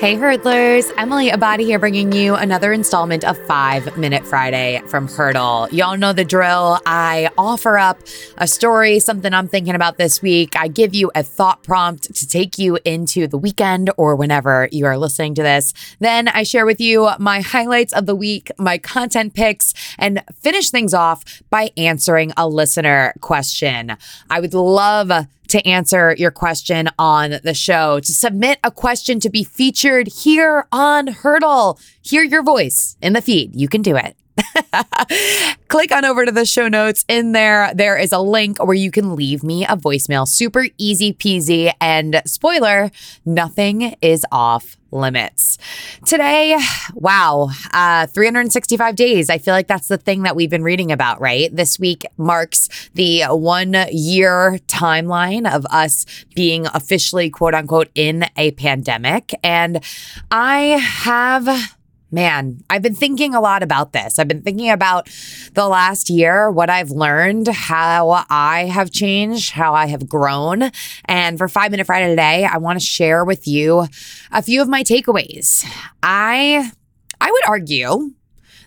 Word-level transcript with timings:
Hey, 0.00 0.16
hurdlers. 0.16 0.90
Emily 0.96 1.28
Abadi 1.28 1.60
here, 1.66 1.78
bringing 1.78 2.10
you 2.10 2.34
another 2.34 2.72
installment 2.72 3.22
of 3.22 3.36
Five 3.46 3.98
Minute 3.98 4.26
Friday 4.26 4.80
from 4.86 5.06
Hurdle. 5.06 5.68
Y'all 5.72 5.98
know 5.98 6.14
the 6.14 6.24
drill. 6.24 6.78
I 6.86 7.28
offer 7.36 7.76
up 7.76 7.98
a 8.38 8.46
story, 8.46 8.98
something 8.98 9.34
I'm 9.34 9.46
thinking 9.46 9.74
about 9.74 9.98
this 9.98 10.22
week. 10.22 10.56
I 10.56 10.68
give 10.68 10.94
you 10.94 11.10
a 11.14 11.22
thought 11.22 11.62
prompt 11.64 12.14
to 12.14 12.26
take 12.26 12.58
you 12.58 12.78
into 12.86 13.26
the 13.26 13.36
weekend 13.36 13.90
or 13.98 14.16
whenever 14.16 14.70
you 14.72 14.86
are 14.86 14.96
listening 14.96 15.34
to 15.34 15.42
this. 15.42 15.74
Then 15.98 16.28
I 16.28 16.44
share 16.44 16.64
with 16.64 16.80
you 16.80 17.10
my 17.18 17.42
highlights 17.42 17.92
of 17.92 18.06
the 18.06 18.16
week, 18.16 18.50
my 18.56 18.78
content 18.78 19.34
picks, 19.34 19.74
and 19.98 20.24
finish 20.34 20.70
things 20.70 20.94
off 20.94 21.42
by 21.50 21.72
answering 21.76 22.32
a 22.38 22.48
listener 22.48 23.12
question. 23.20 23.98
I 24.30 24.40
would 24.40 24.54
love 24.54 25.26
to 25.50 25.66
answer 25.66 26.14
your 26.16 26.30
question 26.30 26.88
on 26.98 27.40
the 27.44 27.54
show, 27.54 28.00
to 28.00 28.12
submit 28.12 28.58
a 28.64 28.70
question 28.70 29.20
to 29.20 29.30
be 29.30 29.44
featured 29.44 30.08
here 30.08 30.66
on 30.72 31.08
Hurdle. 31.08 31.78
Hear 32.02 32.22
your 32.22 32.42
voice 32.42 32.96
in 33.02 33.12
the 33.12 33.22
feed. 33.22 33.54
You 33.54 33.68
can 33.68 33.82
do 33.82 33.96
it. 33.96 34.16
Click 35.68 35.92
on 35.92 36.04
over 36.04 36.24
to 36.24 36.32
the 36.32 36.44
show 36.44 36.68
notes. 36.68 37.04
In 37.08 37.32
there, 37.32 37.72
there 37.74 37.96
is 37.96 38.12
a 38.12 38.20
link 38.20 38.62
where 38.62 38.74
you 38.74 38.90
can 38.90 39.14
leave 39.14 39.42
me 39.42 39.64
a 39.64 39.76
voicemail. 39.76 40.26
Super 40.26 40.66
easy 40.78 41.12
peasy. 41.12 41.72
And 41.80 42.22
spoiler, 42.26 42.90
nothing 43.24 43.96
is 44.00 44.24
off 44.32 44.76
limits. 44.92 45.58
Today, 46.04 46.58
wow, 46.94 47.50
uh, 47.72 48.06
365 48.06 48.96
days. 48.96 49.30
I 49.30 49.38
feel 49.38 49.54
like 49.54 49.68
that's 49.68 49.88
the 49.88 49.98
thing 49.98 50.22
that 50.22 50.34
we've 50.34 50.50
been 50.50 50.64
reading 50.64 50.90
about, 50.92 51.20
right? 51.20 51.54
This 51.54 51.78
week 51.78 52.04
marks 52.16 52.68
the 52.94 53.24
one 53.26 53.76
year 53.92 54.58
timeline 54.66 55.50
of 55.50 55.66
us 55.66 56.06
being 56.34 56.66
officially, 56.66 57.30
quote 57.30 57.54
unquote, 57.54 57.88
in 57.94 58.26
a 58.36 58.50
pandemic. 58.52 59.32
And 59.42 59.84
I 60.30 60.62
have 60.62 61.76
Man, 62.12 62.58
I've 62.68 62.82
been 62.82 62.94
thinking 62.94 63.34
a 63.34 63.40
lot 63.40 63.62
about 63.62 63.92
this. 63.92 64.18
I've 64.18 64.26
been 64.26 64.42
thinking 64.42 64.70
about 64.70 65.08
the 65.54 65.68
last 65.68 66.10
year, 66.10 66.50
what 66.50 66.68
I've 66.68 66.90
learned, 66.90 67.46
how 67.46 68.24
I 68.28 68.64
have 68.64 68.90
changed, 68.90 69.52
how 69.52 69.74
I 69.74 69.86
have 69.86 70.08
grown. 70.08 70.70
And 71.04 71.38
for 71.38 71.48
Five 71.48 71.70
Minute 71.70 71.86
Friday 71.86 72.08
today, 72.08 72.44
I 72.44 72.58
want 72.58 72.80
to 72.80 72.84
share 72.84 73.24
with 73.24 73.46
you 73.46 73.86
a 74.32 74.42
few 74.42 74.60
of 74.60 74.68
my 74.68 74.82
takeaways. 74.82 75.64
I 76.02 76.72
I 77.20 77.30
would 77.30 77.46
argue 77.46 78.12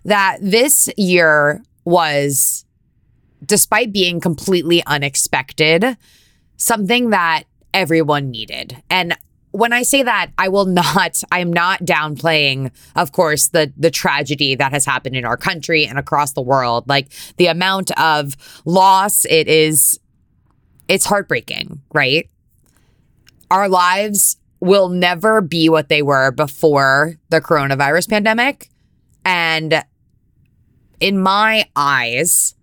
that 0.06 0.38
this 0.42 0.90
year 0.96 1.64
was, 1.86 2.66
despite 3.46 3.92
being 3.92 4.22
completely 4.22 4.84
unexpected, 4.86 5.98
something 6.56 7.10
that 7.10 7.44
everyone 7.74 8.32
needed. 8.32 8.82
And 8.90 9.18
when 9.54 9.72
I 9.72 9.84
say 9.84 10.02
that, 10.02 10.32
I 10.38 10.50
will 10.50 10.66
not, 10.66 11.22
I 11.32 11.40
am 11.40 11.54
not 11.54 11.80
downplaying, 11.82 12.72
of 12.96 13.12
course, 13.14 13.50
the 13.50 13.72
the 13.78 13.92
tragedy 13.92 14.56
that 14.56 14.74
has 14.74 14.86
happened 14.86 15.16
in 15.16 15.24
our 15.24 15.38
country 15.38 15.86
and 15.86 15.98
across 15.98 16.34
the 16.34 16.42
world. 16.42 16.90
Like 16.90 17.10
the 17.38 17.48
amount 17.48 17.92
of 17.98 18.36
loss, 18.66 19.26
it 19.26 19.48
is 19.48 20.00
it's 20.90 21.06
heartbreaking, 21.06 21.82
right? 21.94 22.30
Our 23.50 23.70
lives 23.70 24.38
will 24.60 24.90
never 24.90 25.42
be 25.42 25.70
what 25.70 25.88
they 25.88 26.02
were 26.02 26.32
before 26.32 27.16
the 27.30 27.40
coronavirus 27.40 28.10
pandemic. 28.10 28.70
And 29.24 29.84
in 31.00 31.20
my 31.20 31.66
eyes, 31.76 32.56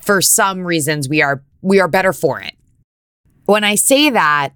for 0.00 0.20
some 0.22 0.64
reasons, 0.64 1.08
we 1.08 1.22
are 1.22 1.42
we 1.60 1.80
are 1.80 1.88
better 1.88 2.12
for 2.12 2.40
it. 2.40 2.54
When 3.46 3.64
I 3.64 3.74
say 3.74 4.10
that, 4.10 4.52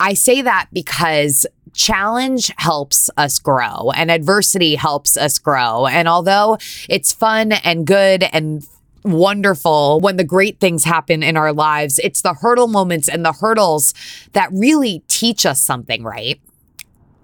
I 0.00 0.14
say 0.14 0.42
that 0.42 0.68
because 0.72 1.46
challenge 1.74 2.52
helps 2.56 3.10
us 3.16 3.38
grow 3.38 3.90
and 3.94 4.10
adversity 4.10 4.74
helps 4.74 5.16
us 5.16 5.38
grow. 5.38 5.86
And 5.86 6.08
although 6.08 6.58
it's 6.88 7.12
fun 7.12 7.52
and 7.52 7.86
good 7.86 8.24
and 8.32 8.66
wonderful 9.04 10.00
when 10.00 10.16
the 10.16 10.24
great 10.24 10.60
things 10.60 10.84
happen 10.84 11.22
in 11.22 11.36
our 11.36 11.52
lives, 11.52 11.98
it's 12.00 12.22
the 12.22 12.34
hurdle 12.34 12.68
moments 12.68 13.08
and 13.08 13.24
the 13.24 13.32
hurdles 13.32 13.94
that 14.32 14.50
really 14.52 15.02
teach 15.08 15.46
us 15.46 15.60
something, 15.60 16.02
right? 16.02 16.40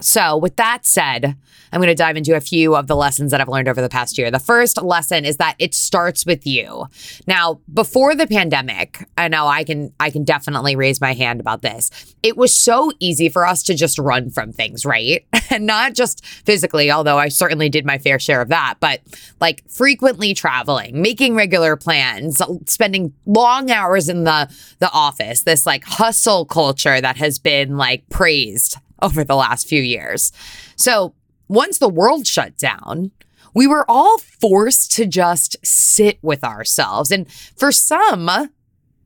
So, 0.00 0.36
with 0.36 0.56
that 0.56 0.84
said, 0.84 1.36
I'm 1.74 1.80
going 1.80 1.88
to 1.88 1.94
dive 1.96 2.16
into 2.16 2.36
a 2.36 2.40
few 2.40 2.76
of 2.76 2.86
the 2.86 2.94
lessons 2.94 3.32
that 3.32 3.40
I've 3.40 3.48
learned 3.48 3.66
over 3.66 3.82
the 3.82 3.88
past 3.88 4.16
year. 4.16 4.30
The 4.30 4.38
first 4.38 4.80
lesson 4.80 5.24
is 5.24 5.38
that 5.38 5.56
it 5.58 5.74
starts 5.74 6.24
with 6.24 6.46
you. 6.46 6.86
Now, 7.26 7.60
before 7.72 8.14
the 8.14 8.28
pandemic, 8.28 9.08
I 9.18 9.26
know 9.26 9.48
I 9.48 9.64
can 9.64 9.92
I 9.98 10.10
can 10.10 10.22
definitely 10.22 10.76
raise 10.76 11.00
my 11.00 11.14
hand 11.14 11.40
about 11.40 11.62
this. 11.62 12.14
It 12.22 12.36
was 12.36 12.56
so 12.56 12.92
easy 13.00 13.28
for 13.28 13.44
us 13.44 13.64
to 13.64 13.74
just 13.74 13.98
run 13.98 14.30
from 14.30 14.52
things, 14.52 14.86
right? 14.86 15.26
and 15.50 15.66
not 15.66 15.94
just 15.94 16.24
physically, 16.24 16.92
although 16.92 17.18
I 17.18 17.28
certainly 17.28 17.68
did 17.68 17.84
my 17.84 17.98
fair 17.98 18.20
share 18.20 18.40
of 18.40 18.50
that, 18.50 18.76
but 18.78 19.00
like 19.40 19.68
frequently 19.68 20.32
traveling, 20.32 21.02
making 21.02 21.34
regular 21.34 21.74
plans, 21.74 22.40
spending 22.66 23.12
long 23.26 23.72
hours 23.72 24.08
in 24.08 24.22
the 24.22 24.48
the 24.78 24.92
office, 24.92 25.42
this 25.42 25.66
like 25.66 25.82
hustle 25.84 26.44
culture 26.44 27.00
that 27.00 27.16
has 27.16 27.40
been 27.40 27.76
like 27.76 28.08
praised 28.10 28.76
over 29.02 29.24
the 29.24 29.36
last 29.36 29.68
few 29.68 29.82
years. 29.82 30.32
So 30.76 31.14
once 31.48 31.78
the 31.78 31.88
world 31.88 32.26
shut 32.26 32.56
down, 32.56 33.10
we 33.54 33.66
were 33.66 33.84
all 33.88 34.18
forced 34.18 34.92
to 34.92 35.06
just 35.06 35.56
sit 35.64 36.18
with 36.22 36.42
ourselves. 36.42 37.10
And 37.10 37.30
for 37.30 37.70
some, 37.70 38.28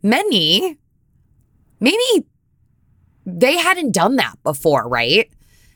many, 0.03 0.79
maybe 1.81 2.27
they 3.27 3.59
hadn't 3.59 3.93
done 3.93 4.17
that 4.17 4.43
before, 4.43 4.89
right? 4.89 5.31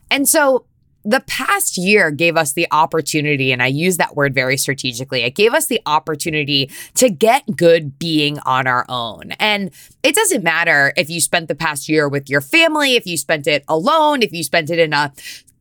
And 0.09 0.27
so 0.27 0.65
the 1.05 1.21
past 1.21 1.77
year 1.77 2.11
gave 2.11 2.37
us 2.37 2.53
the 2.53 2.67
opportunity, 2.71 3.51
and 3.51 3.61
I 3.61 3.67
use 3.67 3.97
that 3.97 4.15
word 4.15 4.33
very 4.33 4.57
strategically. 4.57 5.23
It 5.23 5.35
gave 5.35 5.53
us 5.53 5.67
the 5.67 5.81
opportunity 5.85 6.71
to 6.95 7.09
get 7.09 7.43
good 7.55 7.99
being 7.99 8.39
on 8.39 8.67
our 8.67 8.85
own. 8.89 9.31
And 9.33 9.71
it 10.01 10.15
doesn't 10.15 10.43
matter 10.43 10.93
if 10.95 11.09
you 11.09 11.19
spent 11.19 11.47
the 11.47 11.55
past 11.55 11.89
year 11.89 12.07
with 12.07 12.29
your 12.29 12.41
family, 12.41 12.95
if 12.95 13.05
you 13.05 13.17
spent 13.17 13.47
it 13.47 13.63
alone, 13.67 14.21
if 14.21 14.31
you 14.31 14.43
spent 14.43 14.69
it 14.69 14.79
in 14.79 14.93
a 14.93 15.11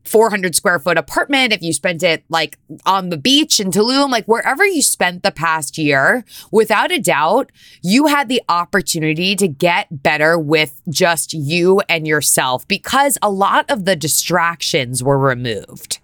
400 0.05 0.55
square 0.55 0.79
foot 0.79 0.99
apartment, 0.99 1.53
if 1.53 1.63
you 1.63 1.73
spent 1.73 2.03
it 2.03 2.25
like 2.29 2.59
on 2.85 3.09
the 3.09 3.17
beach 3.17 3.61
in 3.61 3.71
Tulum, 3.71 4.11
like 4.11 4.27
wherever 4.27 4.67
you 4.67 4.83
spent 4.83 5.23
the 5.23 5.31
past 5.31 5.79
year, 5.79 6.25
without 6.51 6.91
a 6.91 6.99
doubt, 6.99 7.51
you 7.83 8.07
had 8.07 8.29
the 8.29 8.43
opportunity 8.49 9.37
to 9.37 9.49
get 9.49 10.03
better 10.03 10.39
with 10.39 10.81
just 10.89 11.33
you 11.33 11.81
and 11.89 12.07
yourself 12.07 12.67
because 12.69 13.19
a 13.23 13.31
lot 13.31 13.71
of 13.71 13.85
the 13.85 13.97
distractions 13.97 15.03
were 15.03 15.19
removed. 15.19 15.99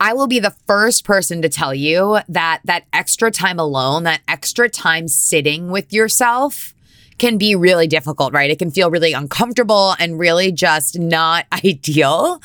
I 0.00 0.14
will 0.14 0.26
be 0.26 0.40
the 0.40 0.56
first 0.66 1.04
person 1.04 1.42
to 1.42 1.48
tell 1.48 1.72
you 1.72 2.18
that 2.28 2.60
that 2.64 2.86
extra 2.92 3.30
time 3.30 3.60
alone, 3.60 4.02
that 4.02 4.22
extra 4.26 4.68
time 4.68 5.06
sitting 5.06 5.68
with 5.68 5.92
yourself, 5.92 6.74
can 7.18 7.38
be 7.38 7.54
really 7.54 7.86
difficult, 7.86 8.32
right? 8.32 8.50
It 8.50 8.58
can 8.58 8.70
feel 8.70 8.90
really 8.90 9.12
uncomfortable 9.12 9.94
and 9.98 10.18
really 10.18 10.52
just 10.52 10.98
not 10.98 11.46
ideal. 11.64 12.40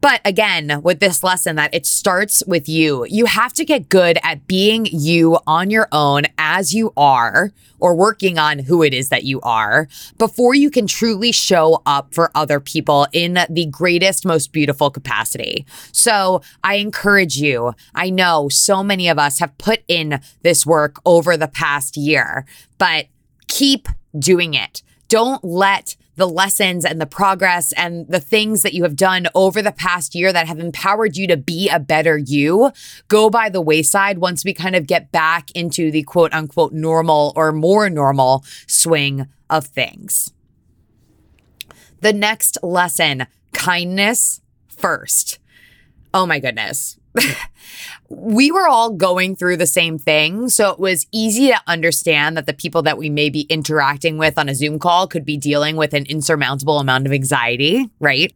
But 0.00 0.20
again, 0.24 0.80
with 0.82 1.00
this 1.00 1.22
lesson, 1.22 1.56
that 1.56 1.74
it 1.74 1.86
starts 1.86 2.42
with 2.46 2.68
you. 2.68 3.06
You 3.08 3.26
have 3.26 3.52
to 3.54 3.64
get 3.64 3.88
good 3.88 4.18
at 4.22 4.46
being 4.46 4.86
you 4.86 5.38
on 5.46 5.70
your 5.70 5.88
own 5.92 6.24
as 6.38 6.74
you 6.74 6.92
are, 6.96 7.52
or 7.78 7.94
working 7.94 8.38
on 8.38 8.58
who 8.60 8.82
it 8.82 8.94
is 8.94 9.08
that 9.08 9.24
you 9.24 9.40
are, 9.42 9.88
before 10.18 10.54
you 10.54 10.70
can 10.70 10.86
truly 10.86 11.32
show 11.32 11.82
up 11.86 12.14
for 12.14 12.30
other 12.34 12.60
people 12.60 13.06
in 13.12 13.38
the 13.50 13.66
greatest, 13.66 14.24
most 14.24 14.52
beautiful 14.52 14.90
capacity. 14.90 15.66
So 15.92 16.42
I 16.62 16.76
encourage 16.76 17.36
you. 17.36 17.74
I 17.94 18.10
know 18.10 18.48
so 18.48 18.82
many 18.82 19.08
of 19.08 19.18
us 19.18 19.38
have 19.40 19.56
put 19.58 19.82
in 19.88 20.20
this 20.42 20.64
work 20.64 20.96
over 21.04 21.36
the 21.36 21.48
past 21.48 21.96
year, 21.96 22.46
but 22.78 23.06
keep 23.48 23.88
doing 24.18 24.54
it. 24.54 24.82
Don't 25.08 25.44
let 25.44 25.96
the 26.16 26.26
lessons 26.26 26.84
and 26.84 27.00
the 27.00 27.06
progress 27.06 27.72
and 27.72 28.08
the 28.08 28.20
things 28.20 28.62
that 28.62 28.74
you 28.74 28.82
have 28.82 28.96
done 28.96 29.28
over 29.34 29.62
the 29.62 29.72
past 29.72 30.14
year 30.14 30.32
that 30.32 30.48
have 30.48 30.58
empowered 30.58 31.16
you 31.16 31.26
to 31.26 31.36
be 31.36 31.68
a 31.68 31.78
better 31.78 32.16
you 32.16 32.72
go 33.08 33.30
by 33.30 33.48
the 33.48 33.60
wayside 33.60 34.18
once 34.18 34.44
we 34.44 34.54
kind 34.54 34.74
of 34.74 34.86
get 34.86 35.12
back 35.12 35.50
into 35.52 35.90
the 35.90 36.02
quote 36.02 36.32
unquote 36.32 36.72
normal 36.72 37.32
or 37.36 37.52
more 37.52 37.88
normal 37.90 38.44
swing 38.66 39.26
of 39.48 39.66
things. 39.66 40.32
The 42.00 42.12
next 42.12 42.58
lesson 42.62 43.26
kindness 43.52 44.40
first. 44.68 45.38
Oh 46.12 46.26
my 46.26 46.38
goodness. 46.38 46.98
we 48.08 48.50
were 48.50 48.68
all 48.68 48.90
going 48.90 49.36
through 49.36 49.56
the 49.56 49.66
same 49.66 49.98
thing. 49.98 50.48
So 50.48 50.70
it 50.70 50.78
was 50.78 51.06
easy 51.12 51.48
to 51.48 51.60
understand 51.66 52.36
that 52.36 52.46
the 52.46 52.52
people 52.52 52.82
that 52.82 52.98
we 52.98 53.10
may 53.10 53.30
be 53.30 53.42
interacting 53.42 54.18
with 54.18 54.38
on 54.38 54.48
a 54.48 54.54
Zoom 54.54 54.78
call 54.78 55.06
could 55.06 55.24
be 55.24 55.36
dealing 55.36 55.76
with 55.76 55.92
an 55.92 56.06
insurmountable 56.06 56.78
amount 56.78 57.06
of 57.06 57.12
anxiety, 57.12 57.90
right? 57.98 58.34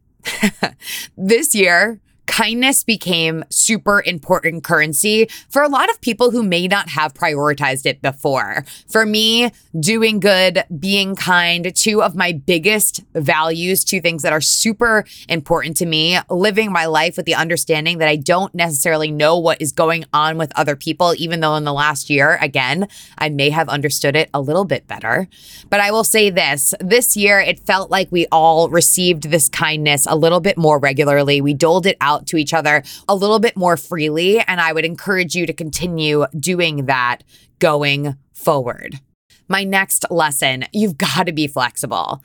this 1.17 1.55
year, 1.55 1.99
kindness 2.25 2.83
became 2.83 3.43
super 3.49 4.01
important 4.05 4.63
currency 4.63 5.27
for 5.49 5.61
a 5.61 5.67
lot 5.67 5.89
of 5.89 5.99
people 6.01 6.31
who 6.31 6.41
may 6.41 6.67
not 6.67 6.89
have 6.89 7.13
prioritized 7.13 7.85
it 7.85 8.01
before. 8.01 8.63
For 8.89 9.05
me, 9.05 9.51
doing 9.79 10.19
good, 10.19 10.63
being 10.79 11.15
kind, 11.15 11.75
two 11.75 12.01
of 12.01 12.15
my 12.15 12.31
biggest 12.31 13.03
values, 13.13 13.83
two 13.83 14.01
things 14.01 14.23
that 14.23 14.33
are 14.33 14.41
super 14.41 15.05
important 15.27 15.77
to 15.77 15.85
me, 15.85 16.19
living 16.29 16.71
my 16.71 16.85
life 16.85 17.17
with 17.17 17.25
the 17.25 17.35
understanding 17.35 17.97
that 17.97 18.07
I 18.07 18.15
don't 18.15 18.53
necessarily 18.55 19.11
know 19.11 19.37
what 19.37 19.61
is 19.61 19.71
going 19.71 20.05
on 20.13 20.37
with 20.37 20.57
other 20.57 20.75
people, 20.75 21.13
even 21.17 21.41
though 21.41 21.55
in 21.55 21.63
the 21.63 21.73
last 21.73 22.09
year, 22.09 22.37
again, 22.41 22.87
I 23.17 23.29
may 23.29 23.49
have 23.49 23.67
understood 23.69 24.15
it 24.15 24.29
a 24.33 24.41
little 24.41 24.65
bit 24.65 24.87
better. 24.87 25.27
But 25.69 25.79
I 25.79 25.91
will 25.91 26.03
say 26.03 26.29
this 26.29 26.73
this 26.79 27.17
year, 27.17 27.39
it 27.39 27.59
felt 27.59 27.91
like 27.91 28.11
we 28.11 28.27
all 28.31 28.69
received 28.69 29.31
this 29.31 29.49
kindness 29.49 30.05
a 30.07 30.15
little 30.15 30.39
bit 30.39 30.57
more 30.57 30.79
regularly. 30.79 31.41
We 31.41 31.53
doled 31.53 31.85
it 31.85 31.97
out 32.01 32.10
to 32.19 32.37
each 32.37 32.53
other 32.53 32.83
a 33.07 33.15
little 33.15 33.39
bit 33.39 33.55
more 33.55 33.77
freely. 33.77 34.39
And 34.39 34.61
I 34.61 34.73
would 34.73 34.85
encourage 34.85 35.35
you 35.35 35.45
to 35.45 35.53
continue 35.53 36.25
doing 36.37 36.85
that 36.85 37.23
going 37.59 38.15
forward. 38.33 38.99
My 39.47 39.63
next 39.63 40.05
lesson 40.09 40.65
you've 40.71 40.97
got 40.97 41.27
to 41.27 41.31
be 41.31 41.47
flexible. 41.47 42.23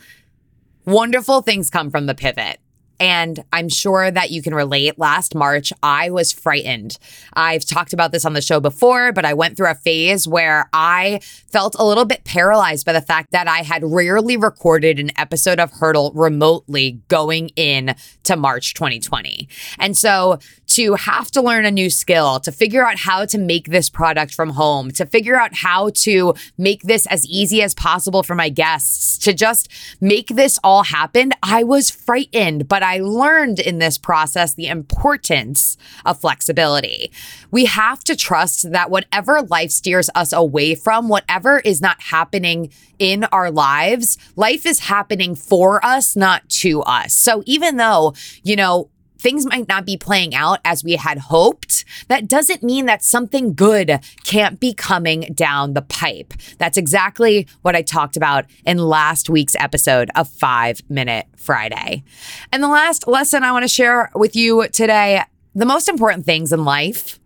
Wonderful 0.85 1.43
things 1.43 1.71
come 1.71 1.91
from 1.91 2.07
the 2.07 2.15
pivot. 2.15 2.59
And 2.99 3.45
I'm 3.53 3.69
sure 3.69 4.11
that 4.11 4.31
you 4.31 4.43
can 4.43 4.55
relate. 4.55 4.99
Last 4.99 5.35
March, 5.35 5.73
I 5.83 6.11
was 6.11 6.33
frightened. 6.33 6.99
I've 7.35 7.65
talked 7.65 7.93
about 7.93 8.13
this 8.13 8.25
on 8.25 8.33
the 8.33 8.43
show 8.43 8.61
before, 8.61 9.13
but 9.13 9.25
I 9.25 9.35
went 9.35 9.57
through 9.57 9.71
a 9.71 9.75
phase 9.75 10.27
where 10.27 10.69
I 10.73 11.21
felt 11.51 11.77
a 11.79 11.85
little 11.85 12.05
bit 12.05 12.25
paralyzed 12.25 12.87
by 12.87 12.93
the 12.93 13.01
fact 13.01 13.33
that 13.33 13.49
I 13.49 13.59
had 13.59 13.83
rarely 13.85 14.37
recorded 14.37 14.99
an 14.99 15.11
episode 15.19 15.61
of 15.61 15.73
Hurdle 15.73 16.13
remotely 16.15 17.01
going 17.09 17.51
in 17.57 17.95
to 18.25 18.37
March 18.37 18.75
2020. 18.75 19.49
And 19.79 19.97
so 19.97 20.39
to 20.77 20.95
have 20.95 21.31
to 21.31 21.41
learn 21.41 21.65
a 21.65 21.71
new 21.71 21.89
skill, 21.89 22.39
to 22.41 22.53
figure 22.53 22.87
out 22.87 22.99
how 22.99 23.25
to 23.25 23.39
make 23.39 23.69
this 23.69 23.89
product 23.89 24.35
from 24.35 24.51
home, 24.51 24.91
to 24.91 25.07
figure 25.07 25.37
out 25.37 25.55
how 25.55 25.91
to 25.91 26.35
make 26.59 26.83
this 26.83 27.07
as 27.07 27.27
easy 27.27 27.63
as 27.63 27.75
possible 27.75 28.23
for 28.23 28.35
my 28.35 28.51
guests, 28.51 29.17
to 29.19 29.33
just 29.33 29.69
make 30.03 30.29
this 30.29 30.59
all 30.63 30.83
happen, 30.83 31.33
I 31.43 31.65
was 31.65 31.91
frightened, 31.91 32.69
but 32.69 32.83
I 32.83 32.99
learned 32.99 33.59
in 33.59 33.79
this 33.79 33.97
process 33.97 34.53
the 34.53 34.67
importance 34.67 35.79
of 36.05 36.21
flexibility. 36.21 37.11
We 37.51 37.65
have 37.65 38.05
to 38.05 38.15
trust 38.15 38.71
that 38.71 38.91
whatever 38.91 39.41
life 39.43 39.71
steers 39.71 40.11
us 40.15 40.33
away 40.33 40.75
from, 40.75 41.09
whatever 41.09 41.61
is 41.61 41.81
not 41.81 42.01
happening 42.03 42.71
in 42.99 43.25
our 43.25 43.51
lives, 43.51 44.19
life 44.37 44.67
is 44.67 44.81
happening 44.81 45.35
for 45.35 45.85
us, 45.85 46.17
not 46.17 46.47
to 46.49 46.83
us. 46.83 47.15
So 47.15 47.43
even 47.47 47.77
though, 47.77 48.15
you 48.43 48.57
know, 48.57 48.91
things 49.27 49.45
might 49.45 49.67
not 49.67 49.85
be 49.85 49.97
playing 49.97 50.37
out 50.37 50.61
as 50.65 50.85
we 50.85 50.95
had 50.95 51.19
hoped, 51.19 51.85
that 52.07 52.29
doesn't 52.29 52.63
mean 52.63 52.87
that 52.87 53.03
something 53.03 53.55
good 53.55 53.99
can't 54.23 54.61
be 54.61 54.73
coming 54.73 55.23
down 55.35 55.73
the 55.73 55.83
pipe. 55.83 56.33
That's 56.59 56.77
exactly 56.77 57.49
what 57.63 57.75
I 57.75 57.83
talked 57.83 58.17
about 58.17 58.45
in 58.65 58.79
last 58.79 59.29
week's 59.29 59.57
episode 59.57 60.11
of 60.15 60.29
Five 60.29 60.81
Minute 60.89 61.27
Friday. 61.37 62.05
And 62.53 62.63
the 62.63 62.69
last 62.69 63.09
lesson 63.09 63.43
I 63.43 63.51
want 63.51 63.65
to 63.65 63.69
share 63.69 64.13
with 64.15 64.37
you 64.37 64.69
today 64.69 65.25
the 65.57 65.67
most 65.67 65.89
important 65.89 66.25
things 66.25 66.53
in 66.53 66.65
life, 66.65 67.19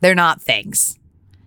they're 0.00 0.14
not 0.14 0.40
things. 0.40 0.98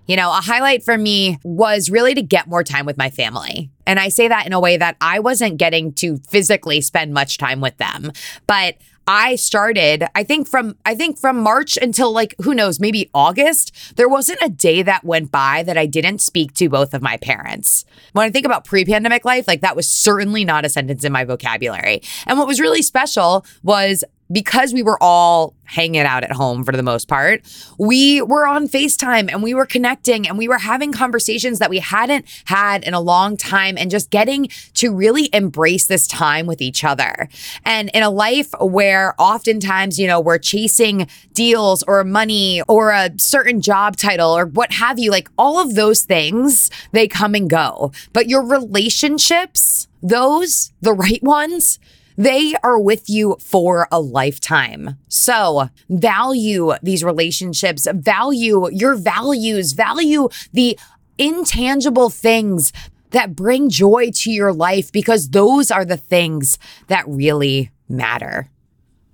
You 0.05 0.17
know, 0.17 0.29
a 0.29 0.41
highlight 0.41 0.83
for 0.83 0.99
me 0.99 1.39
was 1.43 1.89
really 1.89 2.13
to 2.13 2.21
get 2.21 2.47
more 2.47 2.63
time 2.63 2.85
with 2.85 2.97
my 2.97 3.09
family. 3.09 3.71
And 3.87 3.99
I 3.99 4.09
say 4.09 4.27
that 4.27 4.45
in 4.45 4.53
a 4.53 4.59
way 4.59 4.77
that 4.77 4.97
I 5.01 5.17
wasn't 5.17 5.57
getting 5.57 5.93
to 5.93 6.17
physically 6.29 6.79
spend 6.81 7.11
much 7.11 7.39
time 7.39 7.59
with 7.59 7.77
them, 7.77 8.11
but 8.45 8.75
I 9.11 9.37
started, 9.37 10.05
I 10.13 10.23
think 10.23 10.47
from 10.47 10.77
I 10.85 10.93
think 10.93 11.17
from 11.17 11.39
March 11.39 11.77
until 11.77 12.11
like 12.11 12.35
who 12.43 12.53
knows, 12.53 12.79
maybe 12.79 13.09
August, 13.11 13.95
there 13.95 14.07
wasn't 14.07 14.37
a 14.43 14.49
day 14.49 14.83
that 14.83 15.03
went 15.03 15.31
by 15.31 15.63
that 15.63 15.79
I 15.79 15.87
didn't 15.87 16.19
speak 16.19 16.53
to 16.53 16.69
both 16.69 16.93
of 16.93 17.01
my 17.01 17.17
parents. 17.17 17.85
When 18.13 18.23
I 18.23 18.29
think 18.29 18.45
about 18.45 18.65
pre-pandemic 18.65 19.25
life, 19.25 19.47
like 19.47 19.61
that 19.61 19.75
was 19.75 19.89
certainly 19.89 20.45
not 20.45 20.63
a 20.63 20.69
sentence 20.69 21.03
in 21.03 21.11
my 21.11 21.23
vocabulary. 21.23 22.03
And 22.27 22.37
what 22.37 22.45
was 22.45 22.59
really 22.59 22.83
special 22.83 23.47
was 23.63 24.03
because 24.31 24.73
we 24.73 24.83
were 24.83 25.01
all 25.01 25.55
hanging 25.65 26.01
out 26.01 26.23
at 26.23 26.31
home 26.31 26.63
for 26.63 26.71
the 26.71 26.83
most 26.83 27.07
part, 27.07 27.41
we 27.77 28.21
were 28.21 28.47
on 28.47 28.67
FaceTime 28.67 29.31
and 29.31 29.43
we 29.43 29.53
were 29.53 29.65
connecting 29.65 30.27
and 30.27 30.37
we 30.37 30.47
were 30.47 30.57
having 30.57 30.91
conversations 30.91 31.59
that 31.59 31.69
we 31.69 31.79
hadn't 31.79 32.25
had 32.45 32.83
in 32.83 32.93
a 32.93 32.99
long 32.99 33.37
time 33.37 33.77
and 33.77 33.91
just 33.91 34.09
getting 34.09 34.47
to 34.73 34.93
really 34.93 35.29
embrace 35.33 35.87
this 35.87 36.07
time 36.07 36.47
with 36.47 36.61
each 36.61 36.83
other. 36.83 37.29
And 37.65 37.89
in 37.93 38.03
a 38.03 38.09
life 38.09 38.51
where 38.59 39.13
oftentimes, 39.19 39.99
you 39.99 40.07
know, 40.07 40.19
we're 40.19 40.39
chasing 40.39 41.07
deals 41.33 41.83
or 41.83 42.03
money 42.03 42.61
or 42.67 42.91
a 42.91 43.11
certain 43.17 43.61
job 43.61 43.95
title 43.95 44.35
or 44.35 44.45
what 44.45 44.73
have 44.73 44.97
you, 44.97 45.11
like 45.11 45.29
all 45.37 45.59
of 45.59 45.75
those 45.75 46.03
things, 46.03 46.71
they 46.91 47.07
come 47.07 47.35
and 47.35 47.49
go. 47.49 47.91
But 48.13 48.27
your 48.27 48.43
relationships, 48.45 49.87
those, 50.01 50.71
the 50.81 50.93
right 50.93 51.21
ones, 51.21 51.79
they 52.19 52.53
are 52.63 52.77
with 52.77 53.09
you 53.09 53.37
for 53.39 53.87
a 53.93 54.01
lifetime. 54.01 54.97
So 55.07 55.69
value 55.89 56.73
these 56.83 57.01
relationships, 57.01 57.87
value 57.93 58.69
your 58.71 58.95
values, 58.95 59.71
value 59.71 60.27
the 60.51 60.77
intangible 61.17 62.09
things 62.09 62.73
that 63.11 63.37
bring 63.37 63.69
joy 63.69 64.11
to 64.13 64.31
your 64.31 64.51
life 64.51 64.91
because 64.91 65.29
those 65.29 65.71
are 65.71 65.85
the 65.85 65.97
things 65.97 66.59
that 66.87 67.07
really 67.07 67.71
matter. 67.87 68.49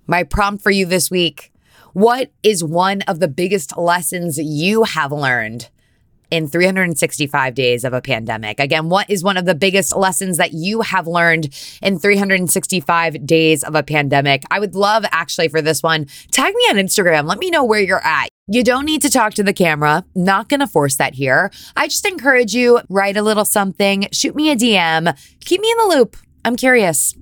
My 0.07 0.23
prompt 0.23 0.63
for 0.63 0.71
you 0.71 0.87
this 0.87 1.11
week 1.11 1.51
What 1.93 2.31
is 2.41 2.63
one 2.63 3.03
of 3.03 3.19
the 3.19 3.27
biggest 3.27 3.77
lessons 3.77 4.39
you 4.39 4.83
have 4.83 5.11
learned 5.11 5.69
in 6.31 6.47
365 6.47 7.53
days 7.53 7.83
of 7.83 7.93
a 7.93 8.01
pandemic. 8.01 8.59
Again, 8.59 8.89
what 8.89 9.09
is 9.09 9.23
one 9.23 9.37
of 9.37 9.45
the 9.45 9.55
biggest 9.55 9.95
lessons 9.95 10.37
that 10.37 10.53
you 10.53 10.81
have 10.81 11.07
learned 11.07 11.49
in 11.81 11.99
365 11.99 13.25
days 13.25 13.63
of 13.63 13.75
a 13.75 13.83
pandemic? 13.83 14.43
I 14.51 14.59
would 14.59 14.75
love 14.75 15.05
actually 15.11 15.47
for 15.47 15.61
this 15.61 15.83
one, 15.83 16.07
tag 16.31 16.53
me 16.53 16.61
on 16.69 16.75
Instagram. 16.75 17.27
Let 17.27 17.39
me 17.39 17.49
know 17.49 17.63
where 17.63 17.81
you're 17.81 18.05
at. 18.05 18.29
You 18.47 18.63
don't 18.63 18.85
need 18.85 19.01
to 19.01 19.09
talk 19.09 19.33
to 19.35 19.43
the 19.43 19.53
camera. 19.53 20.05
Not 20.13 20.49
going 20.49 20.59
to 20.59 20.67
force 20.67 20.97
that 20.97 21.15
here. 21.15 21.51
I 21.75 21.87
just 21.87 22.05
encourage 22.05 22.53
you 22.53 22.81
write 22.89 23.17
a 23.17 23.23
little 23.23 23.45
something, 23.45 24.07
shoot 24.11 24.35
me 24.35 24.51
a 24.51 24.55
DM, 24.55 25.17
keep 25.39 25.61
me 25.61 25.71
in 25.71 25.77
the 25.77 25.95
loop. 25.95 26.17
I'm 26.43 26.55
curious. 26.55 27.15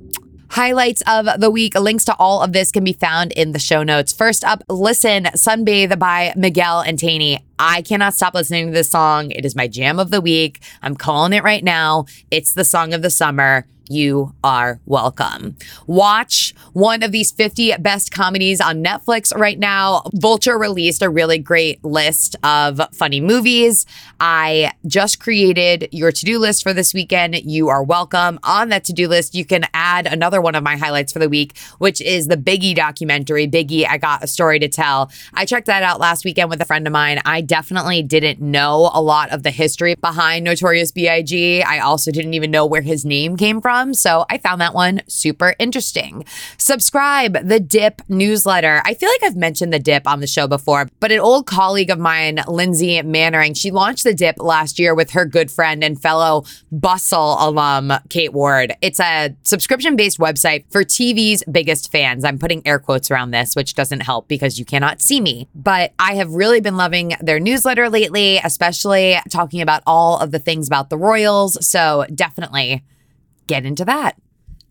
Highlights 0.49 1.01
of 1.07 1.39
the 1.39 1.49
week. 1.49 1.73
Links 1.73 2.05
to 2.05 2.15
all 2.17 2.43
of 2.43 2.53
this 2.53 2.71
can 2.71 2.83
be 2.83 2.93
found 2.93 3.31
in 3.31 3.53
the 3.53 3.59
show 3.59 3.81
notes. 3.81 4.13
First 4.13 4.43
up, 4.43 4.61
listen, 4.69 5.23
Sunbathe 5.23 5.97
by 5.97 6.31
Miguel 6.35 6.81
and 6.81 6.99
Tainy. 6.99 7.39
I 7.65 7.81
cannot 7.81 8.13
stop 8.13 8.33
listening 8.33 8.65
to 8.65 8.73
this 8.73 8.89
song. 8.89 9.31
It 9.31 9.45
is 9.45 9.55
my 9.55 9.69
jam 9.69 9.97
of 9.97 10.11
the 10.11 10.19
week. 10.19 10.61
I'm 10.81 10.97
calling 10.97 11.31
it 11.31 11.45
right 11.45 11.63
now. 11.63 12.07
It's 12.29 12.51
the 12.51 12.65
song 12.65 12.93
of 12.93 13.01
the 13.01 13.09
summer 13.09 13.65
you 13.89 14.33
are 14.43 14.79
welcome. 14.85 15.55
Watch 15.87 16.53
one 16.73 17.03
of 17.03 17.11
these 17.11 17.31
50 17.31 17.75
best 17.79 18.11
comedies 18.11 18.61
on 18.61 18.83
Netflix 18.83 19.35
right 19.37 19.59
now. 19.59 20.03
Vulture 20.13 20.57
released 20.57 21.01
a 21.01 21.09
really 21.09 21.37
great 21.37 21.83
list 21.83 22.35
of 22.43 22.81
funny 22.93 23.19
movies. 23.19 23.85
I 24.19 24.71
just 24.87 25.19
created 25.19 25.89
your 25.91 26.11
to 26.11 26.25
do 26.25 26.39
list 26.39 26.63
for 26.63 26.73
this 26.73 26.93
weekend. 26.93 27.35
You 27.43 27.69
are 27.69 27.83
welcome. 27.83 28.39
On 28.43 28.69
that 28.69 28.85
to 28.85 28.93
do 28.93 29.07
list, 29.07 29.35
you 29.35 29.45
can 29.45 29.65
add 29.73 30.07
another 30.07 30.41
one 30.41 30.55
of 30.55 30.63
my 30.63 30.77
highlights 30.77 31.11
for 31.11 31.19
the 31.19 31.29
week, 31.29 31.57
which 31.77 32.01
is 32.01 32.27
the 32.27 32.37
Biggie 32.37 32.75
documentary, 32.75 33.47
Biggie, 33.47 33.85
I 33.87 33.97
Got 33.97 34.23
a 34.23 34.27
Story 34.27 34.59
to 34.59 34.69
Tell. 34.69 35.11
I 35.33 35.45
checked 35.45 35.67
that 35.67 35.83
out 35.83 35.99
last 35.99 36.25
weekend 36.25 36.49
with 36.49 36.61
a 36.61 36.65
friend 36.65 36.87
of 36.87 36.93
mine. 36.93 37.19
I 37.25 37.41
definitely 37.53 38.01
didn't 38.01 38.41
know 38.41 38.89
a 38.95 38.99
lot 38.99 39.31
of 39.31 39.43
the 39.43 39.51
history 39.51 39.93
behind 39.93 40.43
Notorious 40.43 40.91
B.I.G. 40.91 41.61
I 41.61 41.77
also 41.77 42.09
didn't 42.09 42.33
even 42.33 42.49
know 42.49 42.65
where 42.65 42.81
his 42.81 43.05
name 43.05 43.37
came 43.37 43.61
from. 43.61 43.93
So 43.93 44.25
I 44.27 44.39
found 44.39 44.59
that 44.59 44.73
one 44.73 45.03
super 45.07 45.53
interesting. 45.59 46.25
Subscribe 46.57 47.47
the 47.47 47.59
Dip 47.59 48.01
newsletter. 48.09 48.81
I 48.85 48.95
feel 48.95 49.07
like 49.07 49.21
I've 49.21 49.35
mentioned 49.35 49.71
the 49.71 49.77
Dip 49.77 50.07
on 50.07 50.19
the 50.19 50.25
show 50.25 50.47
before, 50.47 50.89
but 50.99 51.11
an 51.11 51.19
old 51.19 51.45
colleague 51.45 51.91
of 51.91 51.99
mine, 51.99 52.39
Lindsay 52.47 52.99
Mannering, 53.03 53.53
she 53.53 53.69
launched 53.69 54.03
the 54.03 54.15
Dip 54.15 54.39
last 54.39 54.79
year 54.79 54.95
with 54.95 55.11
her 55.11 55.23
good 55.23 55.51
friend 55.51 55.83
and 55.83 56.01
fellow 56.01 56.45
Bustle 56.71 57.37
alum, 57.39 57.93
Kate 58.09 58.33
Ward. 58.33 58.73
It's 58.81 58.99
a 58.99 59.35
subscription 59.43 59.95
based 59.95 60.17
website 60.17 60.65
for 60.71 60.83
TV's 60.83 61.43
biggest 61.51 61.91
fans. 61.91 62.25
I'm 62.25 62.39
putting 62.39 62.65
air 62.65 62.79
quotes 62.79 63.11
around 63.11 63.29
this, 63.29 63.55
which 63.55 63.75
doesn't 63.75 63.99
help 63.99 64.27
because 64.27 64.57
you 64.57 64.65
cannot 64.65 65.03
see 65.03 65.21
me. 65.21 65.47
But 65.53 65.93
I 65.99 66.15
have 66.15 66.31
really 66.31 66.59
been 66.59 66.77
loving 66.77 67.13
their 67.33 67.39
newsletter 67.39 67.89
lately, 67.89 68.37
especially 68.37 69.17
talking 69.27 69.59
about 69.59 69.81
all 69.87 70.19
of 70.19 70.29
the 70.29 70.37
things 70.37 70.67
about 70.67 70.91
the 70.91 70.97
Royals. 70.97 71.57
So 71.65 72.05
definitely 72.13 72.83
get 73.47 73.65
into 73.65 73.83
that. 73.85 74.21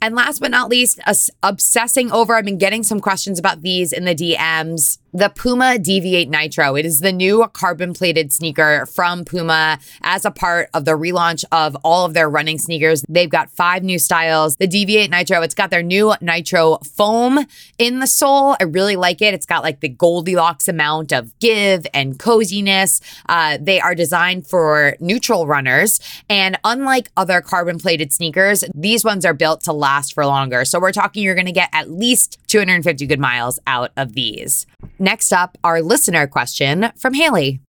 And 0.01 0.15
last 0.15 0.39
but 0.39 0.53
not 0.53 0.69
least, 0.69 1.01
obsessing 1.43 2.13
over, 2.13 2.37
I've 2.37 2.45
been 2.45 2.59
getting 2.59 2.85
some 2.85 3.01
questions 3.01 3.41
about 3.41 3.63
these 3.63 3.93
in 3.93 4.05
the 4.05 4.15
DMs. 4.15 4.99
The 5.13 5.29
Puma 5.29 5.79
Deviate 5.79 6.31
Nitro. 6.31 6.75
It 6.75 6.87
is 6.87 7.01
the 7.01 7.13
new 7.13 7.47
carbon 7.53 7.93
plated 7.93 8.33
sneaker 8.33 8.87
from 8.87 9.25
Puma 9.25 9.79
as 10.03 10.25
a 10.25 10.31
part 10.31 10.71
of 10.73 10.87
the 10.87 10.93
relaunch 10.93 11.45
of 11.53 11.77
all 11.85 12.07
of 12.07 12.15
their 12.15 12.31
running 12.31 12.59
sneakers. 12.59 13.05
They've 13.09 13.29
got 13.29 13.51
five 13.51 13.83
new 13.83 13.99
styles. 13.99 14.57
The 14.57 14.67
Deviate 14.67 15.11
Nitro, 15.11 15.43
it's 15.43 15.55
got 15.55 15.71
their 15.71 15.83
new 15.83 16.15
Nitro 16.23 16.79
foam 16.79 17.47
in 17.79 17.99
the 17.99 18.07
sole. 18.07 18.57
I 18.59 18.65
really 18.65 18.97
like 18.97 19.21
it. 19.21 19.35
It's 19.35 19.45
got 19.45 19.63
like 19.63 19.81
the 19.81 19.89
Goldilocks 19.89 20.67
amount 20.67 21.13
of 21.13 21.39
give 21.41 21.87
and 21.93 22.19
coziness. 22.19 23.01
Uh, 23.29 23.59
they 23.61 23.81
are 23.81 23.95
designed 23.95 24.47
for 24.47 24.97
neutral 24.99 25.47
runners. 25.47 26.01
And 26.31 26.59
unlike 26.65 27.11
other 27.19 27.43
carbon 27.43 27.79
plated 27.79 28.13
sneakers, 28.13 28.65
these 28.75 29.05
ones 29.05 29.27
are 29.27 29.35
built 29.35 29.61
to 29.65 29.73
last 29.75 30.15
for 30.15 30.25
longer. 30.25 30.65
So 30.65 30.81
we're 30.81 30.93
talking 30.93 31.23
you're 31.23 31.35
going 31.35 31.47
to 31.47 31.53
get 31.53 31.69
at 31.73 31.91
least 31.91 32.39
250 32.49 33.07
good 33.07 33.21
miles 33.21 33.59
out 33.67 33.93
of 33.97 34.15
these. 34.15 34.67
Next 34.99 35.33
up, 35.33 35.59
our 35.65 35.83
listener 35.83 36.27
question 36.27 36.93
from 36.97 37.15
Haley. 37.15 37.61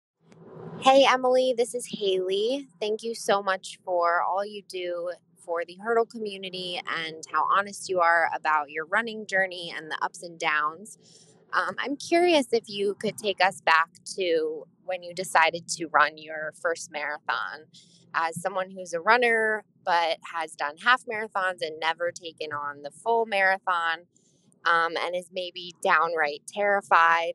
Hey, 0.80 1.06
Emily, 1.08 1.54
this 1.56 1.74
is 1.74 1.86
Haley. 1.88 2.66
Thank 2.80 3.02
you 3.02 3.14
so 3.14 3.42
much 3.42 3.78
for 3.84 4.22
all 4.22 4.44
you 4.44 4.62
do 4.68 5.12
for 5.44 5.64
the 5.64 5.76
hurdle 5.76 6.06
community 6.06 6.80
and 7.04 7.22
how 7.32 7.46
honest 7.56 7.88
you 7.88 8.00
are 8.00 8.28
about 8.34 8.70
your 8.70 8.86
running 8.86 9.26
journey 9.26 9.72
and 9.76 9.90
the 9.90 9.98
ups 10.02 10.22
and 10.22 10.38
downs. 10.38 10.98
Um, 11.52 11.74
I'm 11.78 11.96
curious 11.96 12.46
if 12.52 12.64
you 12.66 12.96
could 13.00 13.18
take 13.18 13.44
us 13.44 13.60
back 13.60 13.90
to 14.16 14.64
when 14.84 15.02
you 15.02 15.14
decided 15.14 15.68
to 15.68 15.86
run 15.86 16.18
your 16.18 16.52
first 16.60 16.90
marathon. 16.90 17.66
As 18.14 18.40
someone 18.40 18.70
who's 18.70 18.92
a 18.92 19.00
runner 19.00 19.64
but 19.84 20.18
has 20.34 20.52
done 20.52 20.76
half 20.84 21.02
marathons 21.06 21.58
and 21.60 21.78
never 21.80 22.10
taken 22.12 22.52
on 22.52 22.82
the 22.82 22.90
full 22.90 23.26
marathon, 23.26 24.06
um, 24.64 24.96
and 24.96 25.14
is 25.14 25.28
maybe 25.32 25.74
downright 25.82 26.42
terrified, 26.46 27.32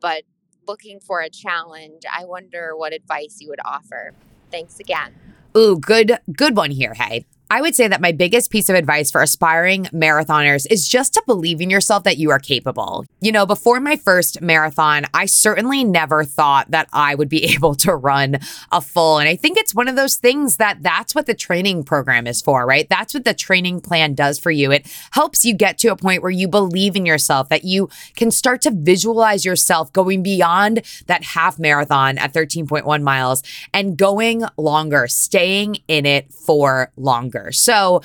but 0.00 0.22
looking 0.66 1.00
for 1.00 1.20
a 1.20 1.30
challenge, 1.30 2.02
I 2.12 2.24
wonder 2.24 2.76
what 2.76 2.92
advice 2.92 3.38
you 3.40 3.48
would 3.48 3.60
offer. 3.64 4.12
Thanks 4.50 4.78
again. 4.78 5.14
Ooh, 5.56 5.78
good, 5.78 6.18
good 6.34 6.56
one 6.56 6.70
here, 6.70 6.94
Hey. 6.94 7.26
I 7.52 7.60
would 7.60 7.74
say 7.74 7.86
that 7.86 8.00
my 8.00 8.12
biggest 8.12 8.50
piece 8.50 8.70
of 8.70 8.76
advice 8.76 9.10
for 9.10 9.20
aspiring 9.20 9.84
marathoners 9.92 10.66
is 10.70 10.88
just 10.88 11.12
to 11.12 11.22
believe 11.26 11.60
in 11.60 11.68
yourself 11.68 12.04
that 12.04 12.16
you 12.16 12.30
are 12.30 12.38
capable. 12.38 13.04
You 13.20 13.30
know, 13.30 13.44
before 13.44 13.78
my 13.78 13.96
first 13.96 14.40
marathon, 14.40 15.04
I 15.12 15.26
certainly 15.26 15.84
never 15.84 16.24
thought 16.24 16.70
that 16.70 16.88
I 16.94 17.14
would 17.14 17.28
be 17.28 17.44
able 17.54 17.74
to 17.74 17.94
run 17.94 18.38
a 18.70 18.80
full. 18.80 19.18
And 19.18 19.28
I 19.28 19.36
think 19.36 19.58
it's 19.58 19.74
one 19.74 19.86
of 19.86 19.96
those 19.96 20.16
things 20.16 20.56
that 20.56 20.82
that's 20.82 21.14
what 21.14 21.26
the 21.26 21.34
training 21.34 21.84
program 21.84 22.26
is 22.26 22.40
for, 22.40 22.64
right? 22.64 22.88
That's 22.88 23.12
what 23.12 23.26
the 23.26 23.34
training 23.34 23.82
plan 23.82 24.14
does 24.14 24.38
for 24.38 24.50
you. 24.50 24.72
It 24.72 24.86
helps 25.10 25.44
you 25.44 25.52
get 25.52 25.76
to 25.78 25.88
a 25.88 25.96
point 25.96 26.22
where 26.22 26.30
you 26.30 26.48
believe 26.48 26.96
in 26.96 27.04
yourself, 27.04 27.50
that 27.50 27.64
you 27.64 27.90
can 28.16 28.30
start 28.30 28.62
to 28.62 28.70
visualize 28.70 29.44
yourself 29.44 29.92
going 29.92 30.22
beyond 30.22 30.80
that 31.06 31.22
half 31.22 31.58
marathon 31.58 32.16
at 32.16 32.32
13.1 32.32 33.02
miles 33.02 33.42
and 33.74 33.98
going 33.98 34.42
longer, 34.56 35.06
staying 35.06 35.76
in 35.86 36.06
it 36.06 36.32
for 36.32 36.90
longer. 36.96 37.41
So, 37.50 38.02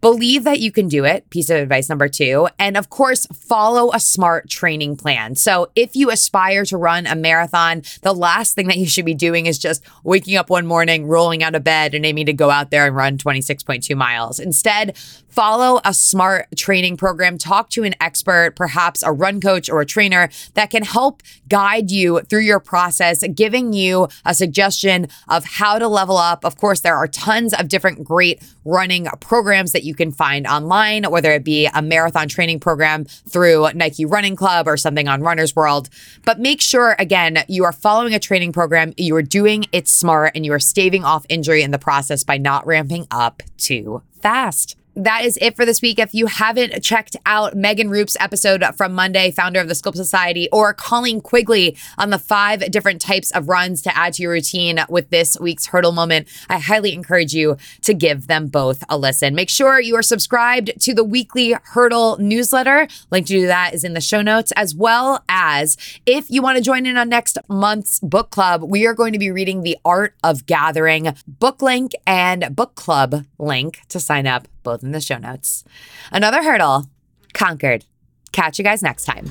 Believe 0.00 0.44
that 0.44 0.60
you 0.60 0.70
can 0.70 0.88
do 0.88 1.04
it, 1.04 1.28
piece 1.30 1.48
of 1.50 1.56
advice 1.56 1.88
number 1.88 2.08
two. 2.08 2.48
And 2.58 2.76
of 2.76 2.90
course, 2.90 3.26
follow 3.26 3.90
a 3.92 4.00
smart 4.00 4.48
training 4.48 4.96
plan. 4.96 5.34
So, 5.36 5.70
if 5.74 5.96
you 5.96 6.10
aspire 6.10 6.64
to 6.66 6.76
run 6.76 7.06
a 7.06 7.14
marathon, 7.14 7.82
the 8.02 8.12
last 8.12 8.54
thing 8.54 8.68
that 8.68 8.76
you 8.76 8.86
should 8.86 9.06
be 9.06 9.14
doing 9.14 9.46
is 9.46 9.58
just 9.58 9.82
waking 10.04 10.36
up 10.36 10.50
one 10.50 10.66
morning, 10.66 11.06
rolling 11.06 11.42
out 11.42 11.54
of 11.54 11.64
bed, 11.64 11.94
and 11.94 12.04
aiming 12.04 12.26
to 12.26 12.32
go 12.32 12.50
out 12.50 12.70
there 12.70 12.86
and 12.86 12.94
run 12.94 13.16
26.2 13.16 13.96
miles. 13.96 14.38
Instead, 14.38 14.96
follow 15.36 15.80
a 15.84 15.92
smart 15.92 16.46
training 16.56 16.96
program. 16.96 17.38
Talk 17.38 17.70
to 17.70 17.84
an 17.84 17.94
expert, 18.00 18.54
perhaps 18.56 19.02
a 19.02 19.12
run 19.12 19.40
coach 19.40 19.68
or 19.68 19.80
a 19.80 19.86
trainer 19.86 20.28
that 20.54 20.70
can 20.70 20.82
help 20.82 21.22
guide 21.48 21.90
you 21.90 22.20
through 22.20 22.40
your 22.40 22.60
process, 22.60 23.22
giving 23.34 23.72
you 23.72 24.08
a 24.24 24.34
suggestion 24.34 25.08
of 25.28 25.44
how 25.44 25.78
to 25.78 25.88
level 25.88 26.16
up. 26.16 26.44
Of 26.44 26.56
course, 26.56 26.80
there 26.80 26.96
are 26.96 27.06
tons 27.06 27.54
of 27.54 27.68
different 27.68 28.04
great 28.04 28.42
running 28.64 29.06
programs 29.20 29.72
that 29.72 29.84
you 29.86 29.94
can 29.94 30.10
find 30.10 30.46
online, 30.46 31.04
whether 31.04 31.32
it 31.32 31.44
be 31.44 31.66
a 31.66 31.80
marathon 31.80 32.28
training 32.28 32.60
program 32.60 33.04
through 33.04 33.68
Nike 33.74 34.04
Running 34.04 34.36
Club 34.36 34.68
or 34.68 34.76
something 34.76 35.08
on 35.08 35.22
Runner's 35.22 35.56
World. 35.56 35.88
But 36.24 36.40
make 36.40 36.60
sure, 36.60 36.96
again, 36.98 37.38
you 37.48 37.64
are 37.64 37.72
following 37.72 38.14
a 38.14 38.18
training 38.18 38.52
program, 38.52 38.92
you 38.96 39.14
are 39.16 39.22
doing 39.22 39.64
it 39.72 39.88
smart, 39.88 40.32
and 40.34 40.44
you 40.44 40.52
are 40.52 40.58
staving 40.58 41.04
off 41.04 41.24
injury 41.28 41.62
in 41.62 41.70
the 41.70 41.78
process 41.78 42.24
by 42.24 42.36
not 42.36 42.66
ramping 42.66 43.06
up 43.10 43.42
too 43.56 44.02
fast 44.20 44.76
that 44.96 45.24
is 45.24 45.38
it 45.40 45.54
for 45.54 45.66
this 45.66 45.82
week. 45.82 45.98
If 45.98 46.14
you 46.14 46.26
haven't 46.26 46.82
checked 46.82 47.16
out 47.26 47.54
Megan 47.54 47.90
Roup's 47.90 48.16
episode 48.18 48.64
from 48.76 48.94
Monday, 48.94 49.30
founder 49.30 49.60
of 49.60 49.68
the 49.68 49.74
Sculpt 49.74 49.96
Society, 49.96 50.48
or 50.50 50.72
Colleen 50.72 51.20
Quigley 51.20 51.76
on 51.98 52.10
the 52.10 52.18
five 52.18 52.70
different 52.70 53.00
types 53.00 53.30
of 53.30 53.48
runs 53.48 53.82
to 53.82 53.96
add 53.96 54.14
to 54.14 54.22
your 54.22 54.32
routine 54.32 54.80
with 54.88 55.10
this 55.10 55.38
week's 55.38 55.66
hurdle 55.66 55.92
moment, 55.92 56.28
I 56.48 56.58
highly 56.58 56.94
encourage 56.94 57.34
you 57.34 57.58
to 57.82 57.92
give 57.92 58.26
them 58.26 58.48
both 58.48 58.82
a 58.88 58.96
listen. 58.96 59.34
Make 59.34 59.50
sure 59.50 59.78
you 59.80 59.94
are 59.96 60.02
subscribed 60.02 60.72
to 60.80 60.94
the 60.94 61.04
weekly 61.04 61.54
hurdle 61.62 62.16
newsletter. 62.18 62.88
Link 63.10 63.26
to 63.26 63.34
do 63.34 63.46
that 63.46 63.74
is 63.74 63.84
in 63.84 63.92
the 63.92 64.00
show 64.00 64.22
notes, 64.22 64.52
as 64.56 64.74
well 64.74 65.22
as 65.28 65.76
if 66.06 66.30
you 66.30 66.40
want 66.40 66.56
to 66.56 66.64
join 66.64 66.86
in 66.86 66.96
on 66.96 67.10
next 67.10 67.36
month's 67.48 68.00
book 68.00 68.30
club, 68.30 68.62
we 68.62 68.86
are 68.86 68.94
going 68.94 69.12
to 69.12 69.18
be 69.18 69.30
reading 69.30 69.62
The 69.62 69.76
Art 69.84 70.14
of 70.24 70.46
Gathering 70.46 71.14
book 71.26 71.60
link 71.60 71.92
and 72.06 72.56
book 72.56 72.74
club 72.74 73.26
link 73.38 73.82
to 73.88 74.00
sign 74.00 74.26
up 74.26 74.48
both 74.66 74.82
in 74.82 74.92
the 74.92 75.00
show 75.00 75.16
notes. 75.16 75.64
Another 76.12 76.42
hurdle 76.42 76.84
conquered. 77.32 77.86
Catch 78.32 78.58
you 78.58 78.64
guys 78.64 78.82
next 78.82 79.06
time. 79.06 79.30